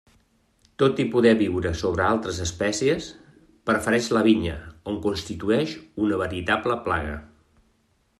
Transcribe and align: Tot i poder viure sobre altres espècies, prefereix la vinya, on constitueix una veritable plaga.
Tot 0.83 0.99
i 1.01 1.03
poder 1.15 1.33
viure 1.41 1.73
sobre 1.81 2.05
altres 2.05 2.39
espècies, 2.45 3.09
prefereix 3.71 4.07
la 4.19 4.23
vinya, 4.29 4.55
on 4.93 4.97
constitueix 5.05 5.75
una 6.07 6.19
veritable 6.23 6.79
plaga. 6.89 7.13